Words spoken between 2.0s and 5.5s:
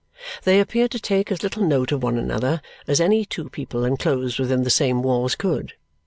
one another as any two people enclosed within the same walls